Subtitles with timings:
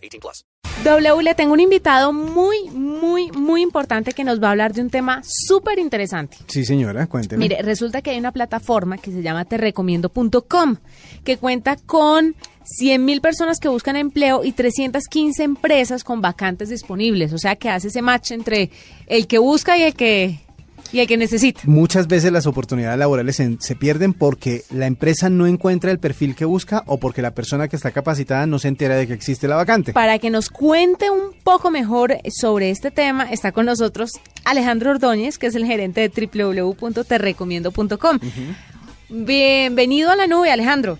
[0.00, 0.44] 18 plus.
[0.84, 4.80] W, le tengo un invitado muy, muy, muy importante que nos va a hablar de
[4.80, 6.38] un tema súper interesante.
[6.46, 7.38] Sí, señora, cuénteme.
[7.38, 10.76] Mire, resulta que hay una plataforma que se llama terrecomiendo.com
[11.22, 17.34] que cuenta con 100 mil personas que buscan empleo y 315 empresas con vacantes disponibles.
[17.34, 18.70] O sea, que hace ese match entre
[19.06, 20.40] el que busca y el que
[20.92, 21.60] y el que necesita.
[21.64, 26.34] Muchas veces las oportunidades laborales se, se, pierden porque la empresa no encuentra el perfil
[26.34, 29.48] que busca o porque la persona que está capacitada no se entera de que existe
[29.48, 29.92] la vacante.
[29.92, 34.10] Para que nos cuente un poco mejor sobre este tema, está con nosotros
[34.44, 37.86] Alejandro Ordóñez, que es el gerente de www.terrecomiendo.com.
[37.90, 38.56] Uh -huh.
[39.08, 40.98] Bienvenido a la nube, Alejandro.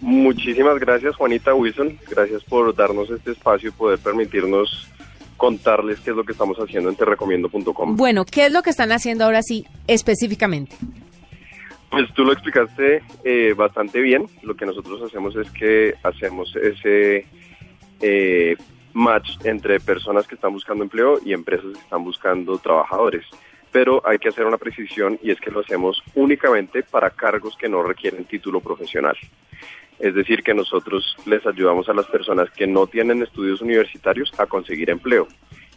[0.00, 1.98] Muchísimas gracias, Juanita Wilson.
[2.08, 4.86] Gracias por darnos este espacio y poder permitirnos
[5.38, 7.96] contarles qué es lo que estamos haciendo en terrecomiendo.com.
[7.96, 10.76] Bueno, ¿qué es lo que están haciendo ahora sí específicamente?
[11.90, 14.26] Pues tú lo explicaste eh, bastante bien.
[14.42, 17.24] Lo que nosotros hacemos es que hacemos ese
[18.00, 18.56] eh,
[18.92, 23.24] match entre personas que están buscando empleo y empresas que están buscando trabajadores.
[23.72, 27.68] Pero hay que hacer una precisión y es que lo hacemos únicamente para cargos que
[27.68, 29.16] no requieren título profesional.
[29.98, 34.46] Es decir, que nosotros les ayudamos a las personas que no tienen estudios universitarios a
[34.46, 35.26] conseguir empleo.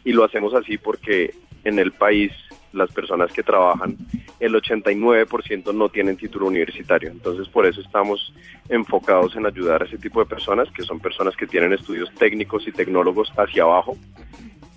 [0.04, 2.32] Y lo hacemos así porque en el país
[2.74, 3.98] las personas que trabajan,
[4.40, 7.12] el 89% no tienen título universitario.
[7.12, 8.34] Entonces, por eso estamos
[8.70, 12.68] enfocados en ayudar a ese tipo de personas, que son personas que tienen estudios técnicos
[12.68, 13.98] y tecnólogos hacia abajo,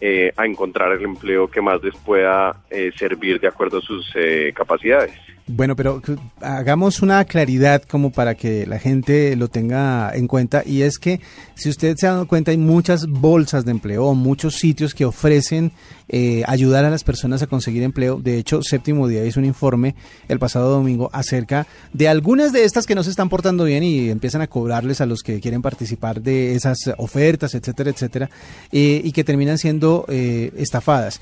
[0.01, 4.11] eh, a encontrar el empleo que más les pueda eh, servir de acuerdo a sus
[4.17, 5.15] eh, capacidades.
[5.47, 6.01] Bueno, pero
[6.41, 11.21] hagamos una claridad como para que la gente lo tenga en cuenta y es que
[11.55, 15.73] si usted se ha dado cuenta hay muchas bolsas de empleo, muchos sitios que ofrecen
[16.09, 18.19] eh, ayudar a las personas a conseguir empleo.
[18.23, 19.95] De hecho, Séptimo Día hizo un informe
[20.29, 24.09] el pasado domingo acerca de algunas de estas que no se están portando bien y
[24.09, 28.31] empiezan a cobrarles a los que quieren participar de esas ofertas, etcétera, etcétera,
[28.73, 31.21] eh, y que terminan siendo eh, estafadas.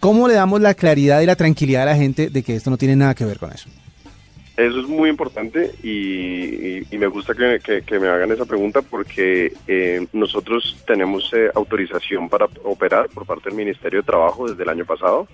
[0.00, 2.78] ¿Cómo le damos la claridad y la tranquilidad a la gente de que esto no
[2.78, 3.68] tiene nada que ver con eso?
[4.56, 8.44] Eso es muy importante y, y, y me gusta que, que, que, me hagan esa
[8.44, 14.48] pregunta porque eh, nosotros tenemos eh, autorización para operar por parte del Ministerio de Trabajo
[14.48, 15.28] desde el año pasado.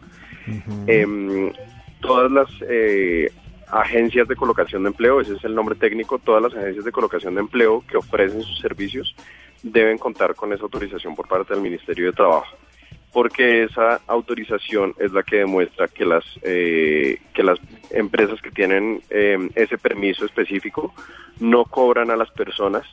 [0.47, 0.84] Uh -huh.
[0.87, 1.53] eh,
[2.00, 3.33] todas las eh,
[3.69, 7.34] agencias de colocación de empleo, ese es el nombre técnico, todas las agencias de colocación
[7.34, 9.15] de empleo que ofrecen sus servicios
[9.62, 12.56] deben contar con esa autorización por parte del Ministerio de Trabajo
[13.12, 17.59] porque esa autorización es la que demuestra que las eh, que las
[17.91, 20.94] empresas que tienen eh, ese permiso específico
[21.41, 22.84] no cobran a las personas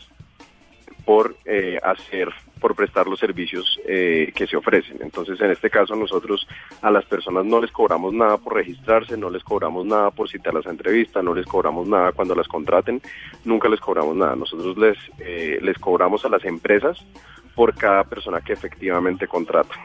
[1.05, 2.29] por eh, hacer
[2.59, 4.97] por prestar los servicios eh, que se ofrecen.
[5.01, 6.47] Entonces, en este caso, nosotros
[6.81, 10.65] a las personas no les cobramos nada por registrarse, no les cobramos nada por citarlas
[10.65, 13.01] a entrevista, no les cobramos nada cuando las contraten,
[13.43, 14.37] nunca les cobramos nada.
[14.37, 17.05] Nosotros les, eh, les cobramos a las empresas
[17.53, 19.77] por cada persona que efectivamente contratan.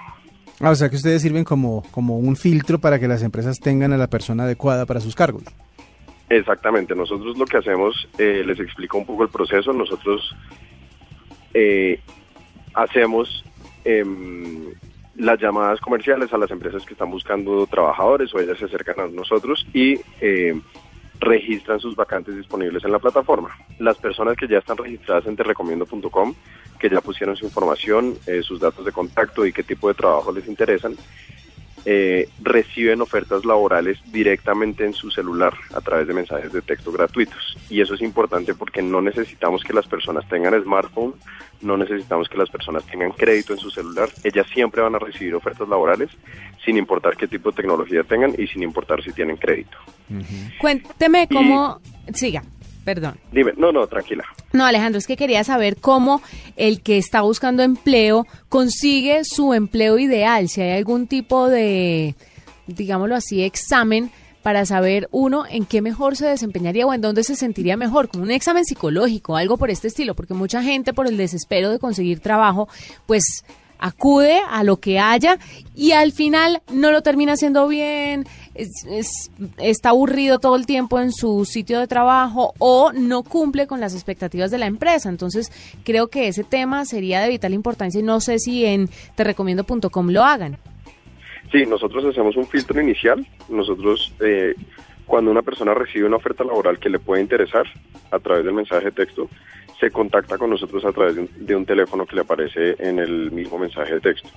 [0.60, 3.92] Ah, o sea que ustedes sirven como, como un filtro para que las empresas tengan
[3.92, 5.44] a la persona adecuada para sus cargos.
[6.28, 10.34] Exactamente, nosotros lo que hacemos, eh, les explico un poco el proceso, nosotros
[11.54, 12.00] eh,
[12.74, 13.44] hacemos
[13.84, 14.04] eh,
[15.19, 19.08] las llamadas comerciales a las empresas que están buscando trabajadores o ellas se acercan a
[19.08, 20.58] nosotros y eh,
[21.21, 23.51] registran sus vacantes disponibles en la plataforma.
[23.79, 26.34] Las personas que ya están registradas en terrecomiendo.com,
[26.79, 30.33] que ya pusieron su información, eh, sus datos de contacto y qué tipo de trabajo
[30.33, 30.97] les interesan,
[31.84, 37.56] eh, reciben ofertas laborales directamente en su celular a través de mensajes de texto gratuitos.
[37.71, 41.15] Y eso es importante porque no necesitamos que las personas tengan smartphone,
[41.61, 44.08] no necesitamos que las personas tengan crédito en su celular.
[44.25, 46.11] Ellas siempre van a recibir ofertas laborales
[46.64, 49.76] sin importar qué tipo de tecnología tengan y sin importar si tienen crédito.
[50.11, 50.58] Uh -huh.
[50.58, 51.81] Cuénteme cómo...
[52.06, 52.14] Y...
[52.14, 52.43] Siga.
[52.88, 53.20] Perdón.
[53.32, 54.25] Dime, no, no, tranquila.
[54.55, 56.23] No, Alejandro, es que quería saber cómo
[56.56, 62.14] el que está buscando empleo consigue su empleo ideal, si hay algún tipo de,
[62.67, 64.11] digámoslo así, examen
[64.43, 68.23] para saber uno en qué mejor se desempeñaría o en dónde se sentiría mejor, como
[68.23, 72.20] un examen psicológico, algo por este estilo, porque mucha gente por el desespero de conseguir
[72.20, 72.70] trabajo,
[73.05, 73.44] pues
[73.79, 75.38] acude a lo que haya
[75.75, 78.26] y al final no lo termina haciendo bien,
[78.58, 83.66] es- es- está aburrido todo el tiempo en su sitio de trabajo o no cumple
[83.66, 85.08] con las expectativas de la empresa.
[85.08, 85.50] Entonces,
[85.84, 90.25] creo que ese tema sería de vital importancia y no sé si en terrecomiendo.com lo
[90.25, 90.56] hagan.
[91.52, 93.26] Sí, nosotros hacemos un filtro inicial.
[93.49, 94.55] Nosotros, eh,
[95.06, 97.64] cuando una persona recibe una oferta laboral que le puede interesar
[98.11, 99.28] a través del mensaje de texto,
[99.81, 102.99] se contacta con nosotros a través de un, de un teléfono que le aparece en
[102.99, 104.28] el mismo mensaje de texto.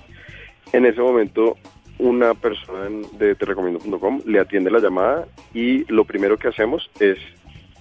[0.72, 1.56] En ese momento,
[1.98, 7.18] una persona de terrecomiendo.com le atiende la llamada y lo primero que hacemos es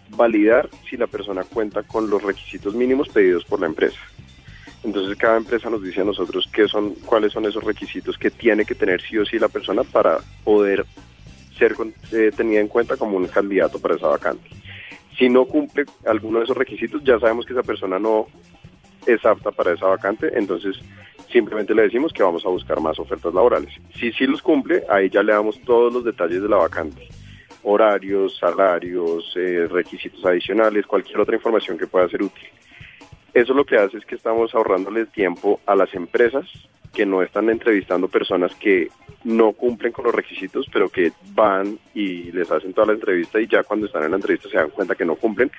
[0.09, 3.99] validar si la persona cuenta con los requisitos mínimos pedidos por la empresa.
[4.83, 8.65] Entonces cada empresa nos dice a nosotros qué son, cuáles son esos requisitos que tiene
[8.65, 10.85] que tener sí o sí la persona para poder
[11.57, 11.75] ser
[12.11, 14.49] eh, tenida en cuenta como un candidato para esa vacante.
[15.17, 18.25] Si no cumple alguno de esos requisitos, ya sabemos que esa persona no
[19.05, 20.79] es apta para esa vacante, entonces
[21.31, 23.73] simplemente le decimos que vamos a buscar más ofertas laborales.
[23.95, 27.07] Si sí los cumple, ahí ya le damos todos los detalles de la vacante,
[27.63, 32.47] horarios, salarios, eh, requisitos adicionales, cualquier otra información que pueda ser útil.
[33.33, 36.45] Eso lo que hace es que estamos ahorrándole tiempo a las empresas
[36.93, 38.89] que no están entrevistando personas que
[39.23, 43.47] no cumplen con los requisitos, pero que van y les hacen toda la entrevista y
[43.47, 45.51] ya cuando están en la entrevista se dan cuenta que no cumplen.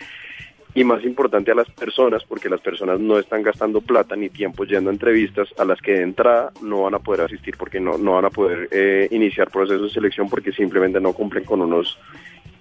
[0.75, 4.65] Y más importante a las personas, porque las personas no están gastando plata ni tiempo
[4.65, 7.99] yendo a entrevistas a las que de entrada no van a poder asistir porque no,
[7.99, 11.99] no van a poder eh, iniciar procesos de selección porque simplemente no cumplen con unos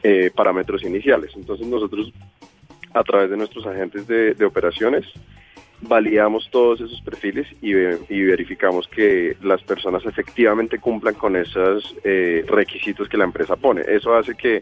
[0.03, 1.31] eh, parámetros iniciales.
[1.35, 2.11] Entonces nosotros
[2.93, 5.05] a través de nuestros agentes de, de operaciones
[5.81, 12.45] validamos todos esos perfiles y, y verificamos que las personas efectivamente cumplan con esos eh,
[12.47, 13.81] requisitos que la empresa pone.
[13.87, 14.61] Eso hace que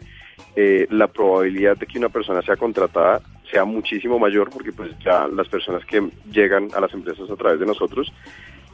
[0.56, 3.20] eh, la probabilidad de que una persona sea contratada
[3.50, 7.60] sea muchísimo mayor porque pues ya las personas que llegan a las empresas a través
[7.60, 8.12] de nosotros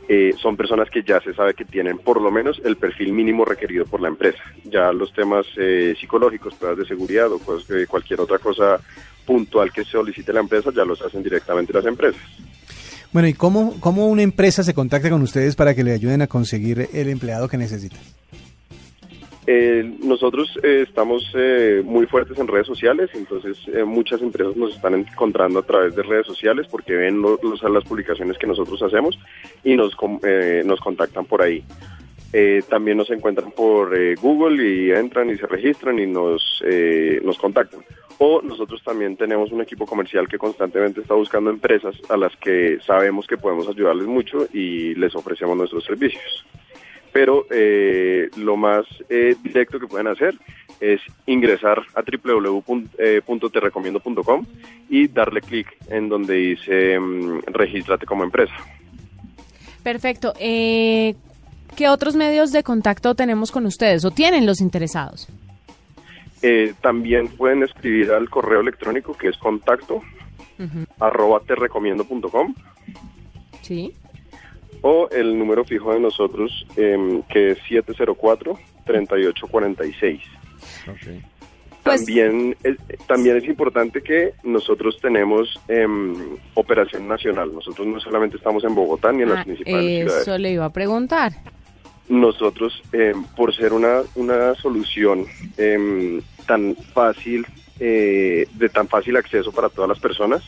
[0.08, 3.44] eh, son personas que ya se sabe que tienen por lo menos el perfil mínimo
[3.44, 4.38] requerido por la empresa.
[4.64, 8.78] Ya los temas eh, psicológicos, pruebas de seguridad o cosas que- cualquier otra cosa
[9.24, 12.20] puntual que solicite la empresa ya los hacen directamente las empresas.
[13.12, 16.26] Bueno, ¿y cómo, cómo una empresa se contacta con ustedes para que le ayuden a
[16.28, 17.96] conseguir el empleado que necesita?
[19.48, 24.74] Eh, nosotros eh, estamos eh, muy fuertes en redes sociales, entonces eh, muchas empresas nos
[24.74, 28.82] están encontrando a través de redes sociales porque ven lo- los- las publicaciones que nosotros
[28.82, 29.16] hacemos
[29.62, 31.62] y nos, eh, nos contactan por ahí.
[32.68, 36.62] También nos encuentran por Google y entran y se registran y nos,
[37.22, 37.80] nos contactan.
[38.18, 42.78] O nosotros también tenemos un equipo comercial que constantemente está buscando empresas a las que
[42.84, 46.44] sabemos que podemos ayudarles mucho y les ofrecemos nuestros servicios
[47.16, 50.34] pero eh, lo más eh, directo que pueden hacer
[50.80, 54.44] es ingresar a www.terrecomiendo.com
[54.90, 58.52] y darle clic en donde dice mm, regístrate como empresa.
[59.82, 60.34] Perfecto.
[60.38, 61.14] Eh,
[61.74, 65.26] ¿Qué otros medios de contacto tenemos con ustedes o tienen los interesados?
[66.42, 70.02] Eh, también pueden escribir al correo electrónico que es contacto
[71.00, 72.54] arroba terrecomiendo.com
[73.62, 73.94] Sí.
[74.88, 80.20] O el número fijo de nosotros em, que es 704-3846.
[81.82, 82.76] Pues- También, es,
[83.08, 87.52] también es importante que nosotros tenemos em, operación nacional.
[87.52, 90.22] Nosotros no solamente estamos en Bogotá ni en Ah, las principales ciudades.
[90.22, 91.32] eso le iba a preguntar.
[92.08, 95.26] Nosotros, em, por ser una, una solución
[95.58, 97.44] em, tan fácil,
[97.80, 100.42] eh, de tan fácil acceso para todas las personas,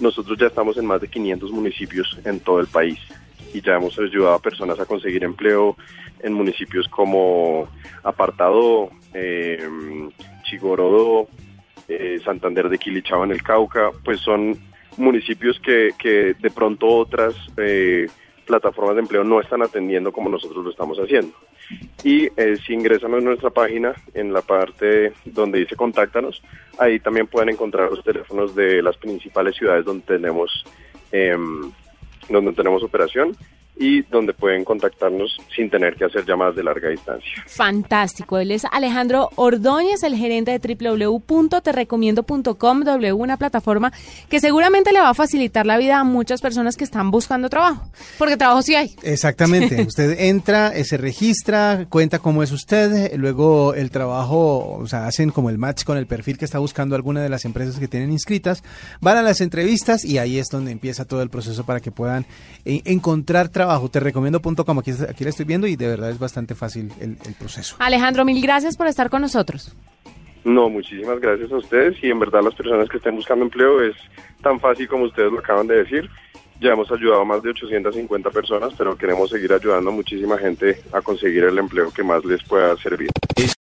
[0.00, 2.98] nosotros ya estamos en más de 500 municipios en todo el país
[3.52, 5.76] y ya hemos ayudado a personas a conseguir empleo
[6.20, 7.68] en municipios como
[8.02, 9.68] Apartado, eh,
[10.44, 11.28] Chigorodó,
[11.88, 14.56] eh, Santander de Quilichaba en el Cauca, pues son
[14.96, 18.06] municipios que, que de pronto otras eh,
[18.46, 21.34] plataformas de empleo no están atendiendo como nosotros lo estamos haciendo.
[22.04, 26.42] Y eh, si ingresan a nuestra página, en la parte donde dice contáctanos,
[26.78, 30.64] ahí también pueden encontrar los teléfonos de las principales ciudades donde tenemos,
[31.12, 31.70] em,
[32.28, 33.36] donde tenemos operación
[33.76, 37.30] y donde pueden contactarnos sin tener que hacer llamadas de larga distancia.
[37.46, 38.38] Fantástico.
[38.38, 43.92] Él es Alejandro Ordóñez, el gerente de www.terrecomiendo.com, W, una plataforma
[44.28, 47.90] que seguramente le va a facilitar la vida a muchas personas que están buscando trabajo,
[48.18, 48.94] porque trabajo sí hay.
[49.02, 49.82] Exactamente.
[49.86, 55.30] Usted entra, eh, se registra, cuenta cómo es usted, luego el trabajo, o sea, hacen
[55.30, 58.12] como el match con el perfil que está buscando alguna de las empresas que tienen
[58.12, 58.62] inscritas,
[59.00, 62.26] van a las entrevistas y ahí es donde empieza todo el proceso para que puedan
[62.64, 63.88] eh, encontrar trabajo.
[63.88, 67.34] Te recomiendo.com, aquí, aquí la estoy viendo y de verdad es bastante fácil el, el
[67.34, 67.76] proceso.
[67.78, 69.74] Alejandro, mil gracias por estar con nosotros.
[70.44, 73.94] No, muchísimas gracias a ustedes y en verdad las personas que estén buscando empleo es
[74.42, 76.10] tan fácil como ustedes lo acaban de decir.
[76.60, 80.80] Ya hemos ayudado a más de 850 personas, pero queremos seguir ayudando a muchísima gente
[80.92, 83.10] a conseguir el empleo que más les pueda servir.